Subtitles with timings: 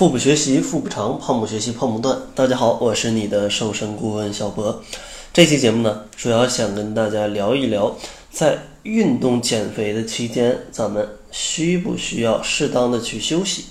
[0.00, 2.18] 腹部学习腹部长，胖不学习胖不断。
[2.34, 4.82] 大家好，我是你的瘦身顾问小博。
[5.30, 7.94] 这期节目呢，主要想跟大家聊一聊，
[8.30, 13.66] 在运动减肥的期间，咱们需不需要适当的去休息？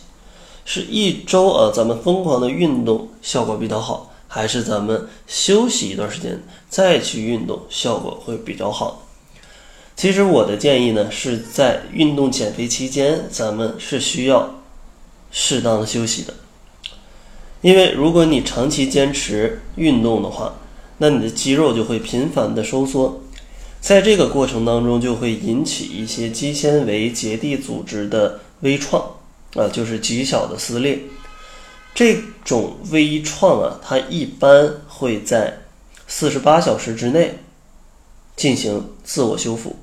[0.65, 6.39] 是一周啊，咱们疯狂的运动效果比较好，还是咱们休息一段时间
[6.69, 9.01] 再去运动效果会比较好？
[9.95, 14.57] 其实我的建议呢，是在运动减肥期间，咱们是需要。
[15.31, 16.33] 适当的休息的，
[17.61, 20.55] 因为如果你长期坚持运动的话，
[20.97, 23.21] 那你的肌肉就会频繁的收缩，
[23.79, 29.03] 在这个过程当中就会引起一些肌纤维结缔组织的微创
[29.53, 30.99] 啊，就是极小的撕裂。
[31.93, 35.59] 这种微创啊，它一般会在
[36.07, 37.37] 四十八小时之内
[38.35, 39.75] 进行自我修复。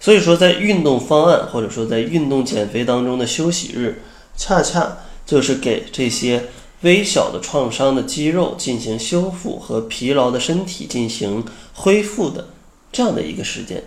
[0.00, 4.02] 所以说，在运动方案或者说在运动减肥当中的休息日。
[4.36, 6.48] 恰恰就是给这些
[6.82, 12.48] 微小的创伤的肌肉进行修复和疲劳的身体进行恢复的
[12.92, 13.82] 这样的一个时间，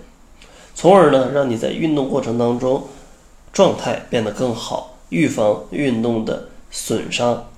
[0.74, 2.88] 从而呢，让你在运动过程当中
[3.54, 7.50] 状态变得更好，预防运动的损伤。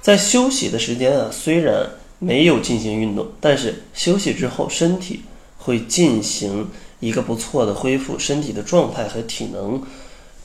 [0.00, 5.22] 在休息的时间啊，虽然没有进行运动，但是休息之后身体
[5.58, 9.82] 会进行一个不错的恢复，身体的状态和体能。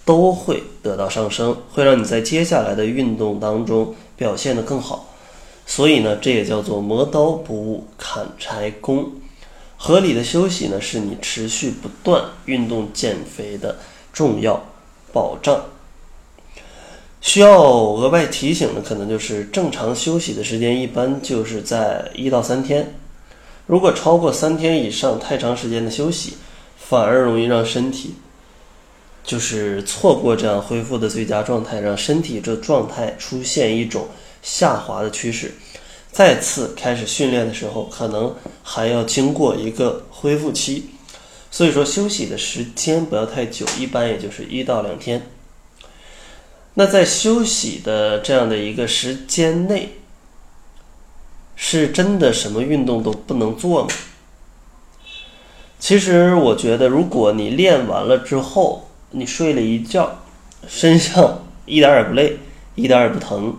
[0.05, 5.09] 都会得到上升，会让你在接下来的运动当中表现得更好。
[5.65, 9.09] 所以呢，这也叫做磨刀不误砍柴工。
[9.77, 13.77] 合理的休息呢，是你持续不断运动减肥的
[14.11, 14.61] 重要
[15.11, 15.61] 保障。
[17.21, 22.95] 需要额外提醒的，可能就是正常休息的时间一般就是在一到三天。
[23.65, 26.33] 如果超过三天以上，太长时间的休息，
[26.77, 28.15] 反而容易让身体。
[29.23, 34.07] 就是错过这样恢复的最佳状态，让身体这状态出现一种
[34.41, 35.53] 下滑的趋势。
[36.11, 40.89] 再次开始训练的时候，可能还要经过一个恢复期。
[41.49, 45.29] 所以说，休息的时间不要太久，一般也就是一到两天。
[46.73, 49.97] 那在休息的这样的一个时间内，
[51.55, 53.89] 是真的什么运动都不能做吗？
[55.79, 60.19] 其实我觉得，如果你练完了之后，你睡了一觉，
[60.67, 62.37] 身上一点也不累，
[62.75, 63.55] 一点也不疼，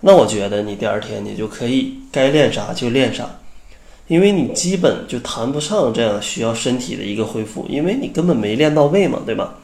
[0.00, 3.40] 那我觉得你第二天你就可以该练啥就练啥，
[4.06, 9.54] 因为你基本就谈不上这样需要身体的一个恢复，因为你根本没练到位嘛，对吧？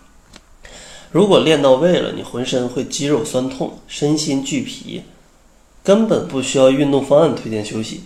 [1.12, 5.02] 如果练到位了，你浑身会肌肉酸痛，身心俱疲，
[5.84, 8.04] 根本不需要运动方案推荐休息，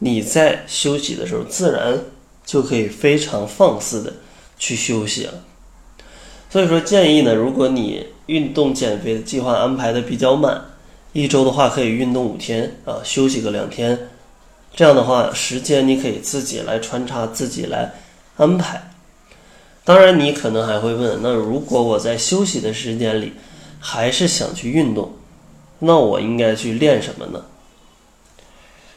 [0.00, 2.00] 你在休息的时候自然
[2.44, 4.14] 就可以非常放肆的
[4.58, 5.34] 去休息了。
[6.56, 10.58] 所以说，建议呢，如果你运动减肥的计划安排的比较满，
[11.12, 14.08] 一周的话可以运动五天啊，休息个两天，
[14.74, 17.92] 这样的话时间你可以自己来穿插，自己来
[18.38, 18.90] 安排。
[19.84, 23.34] 当然，你可能还会问，那如果我在休息的时间里
[23.78, 25.12] 还是想去运动，
[25.80, 27.44] 那我应该去练什么呢？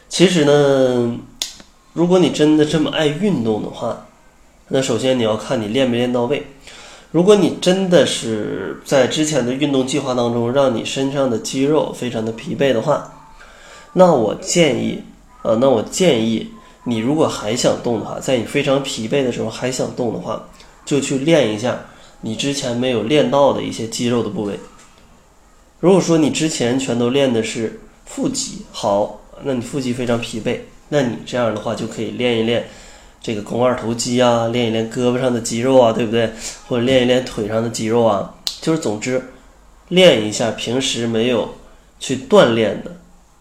[0.08, 1.20] 其实呢，
[1.92, 4.08] 如果你真的这么爱运动的话，
[4.70, 6.48] 那首先你要看你练没练到位。
[7.12, 13.12] 如果你真的是在之前的运动计划当中，让你身上的肌肉非常的疲惫的话，
[13.94, 15.02] 那我建议，
[15.42, 16.52] 呃，那我建议
[16.84, 20.48] 你如果还想动的话，在你非常疲惫的时候还想动的话，
[20.86, 21.80] 就去练一下
[22.22, 24.60] 你之前没有练到的一些肌肉的部位。
[25.80, 30.60] 如果说你之前全都练的是腹肌，好，那你腹肌非常疲惫，
[30.90, 32.70] 那你这样的话就可以练一练。
[33.22, 36.32] 这个肱二头肌啊，练一练胳膊上的肌肉啊，对不对？
[36.68, 39.22] 或者练一练腿上的肌肉啊，就是总之，
[39.90, 41.56] 练一下平时没有
[42.00, 42.98] 去锻炼的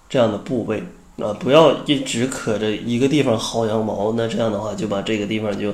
[0.09, 0.83] 这样的部位
[1.19, 5.73] 啊，不要一直可着一个地方薅羊毛，那这样的话就把这个地方就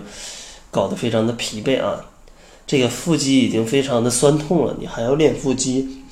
[0.70, 2.04] 搞得非常的疲惫啊。
[2.66, 6.02] 这个腹肌已经非常的酸痛了，你还要练腹肌，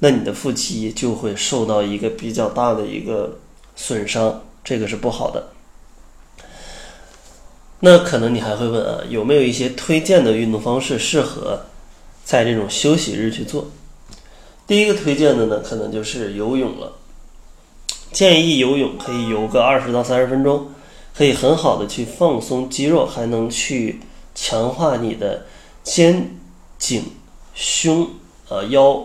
[0.00, 3.38] 那你的腹肌就会受到一个比较大的一个
[3.74, 5.48] 损伤，这个是不好的。
[7.80, 11.60] 那可能你还会问啊，有没有一些推荐的运动方式适合
[12.24, 13.66] 在这种休息日去做？
[14.66, 16.92] 第一个推荐的呢，可能就是游泳了。
[18.12, 20.68] 建议游泳可以游个二十到三十分钟，
[21.14, 24.00] 可以很好的去放松肌肉，还能去
[24.34, 25.44] 强化你的
[25.84, 26.34] 肩、
[26.78, 27.04] 颈、
[27.54, 28.08] 胸、
[28.48, 29.04] 呃腰、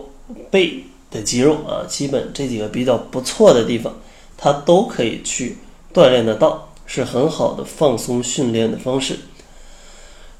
[0.50, 3.94] 背的肌肉啊，基本这几个比较不错的地方，
[4.38, 5.58] 它都可以去
[5.92, 6.71] 锻炼得到。
[6.86, 9.18] 是很好的放松训练的方式。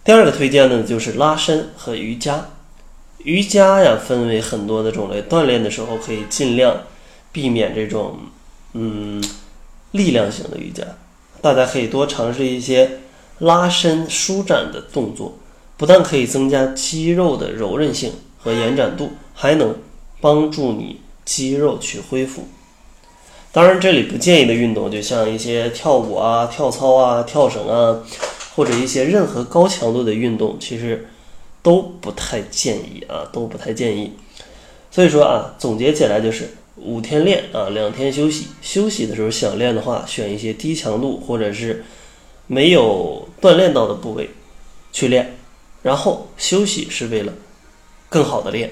[0.05, 2.49] 第二个推荐呢，就是拉伸和瑜伽。
[3.19, 6.83] 瑜伽呀，分为很多的种类，锻炼的时候可以尽量
[7.31, 8.19] 避免这种
[8.73, 9.23] 嗯
[9.93, 10.83] 力量型的瑜伽，
[11.41, 12.99] 大家可以多尝试一些
[13.39, 15.39] 拉伸、舒展的动作，
[15.77, 19.77] 不但可以增加肌肉的柔韧性和延展度，还能
[20.21, 22.49] 帮助你肌肉去恢复。
[23.55, 28.03] 当然，这里不建议的运动，就像一些跳舞啊、跳操啊、跳绳啊，
[28.57, 31.07] 或者一些任何高强度的运动，其实
[31.63, 34.15] 都不太建议啊，都不太建议。
[34.91, 38.47] 所以说啊，总结起来就是五天练啊，两天休息。
[38.63, 41.85] 休息的时候想练的话，选一些低强度或者是
[42.47, 44.31] 没有锻炼到的部位
[44.93, 45.37] 去练，
[45.83, 47.35] 然后休息是为了
[48.09, 48.71] 更好的练。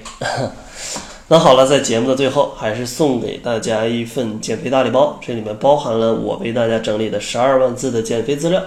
[1.31, 8.61] 那好了，在节目的最后，还是送给大家一份减肥大礼包，这里面包含了我为大家整理的十二万字的减肥资料，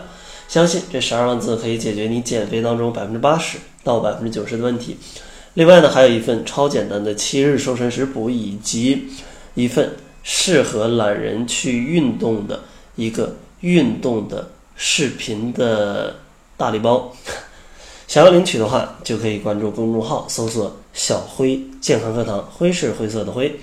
[0.48, 4.96] 相信这十二万字可以解决你减肥当中百分之八十到百分之九十的问题。
[5.52, 9.08] 另外呢，还有一份超简单的七日瘦身食谱，以及
[9.52, 12.60] 一份适合懒人去运动的
[12.96, 16.16] 一个运动的视频的
[16.56, 17.14] 大礼包。
[18.14, 23.58] 想要领取的话，就可以关注公众号，搜索“小辉健康课堂”，辉是灰色的灰。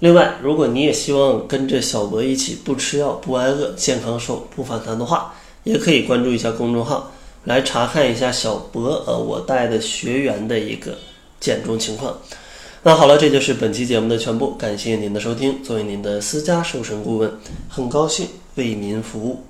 [0.00, 5.32] 另外，如果你也希望跟着小博一起不吃药、不挨饿、健康瘦、不反弹的话，
[5.62, 7.12] 也可以关注一下公众号，
[7.44, 10.98] 来查看一下小博呃我带的学员的一个
[11.38, 12.18] 减重情况。
[12.82, 15.62] 那好了，这就是本期节目的全部，感谢您的收听。
[15.62, 17.32] 作为您的私家瘦身顾问，
[17.68, 18.26] 很高兴
[18.56, 19.44] 为您服务。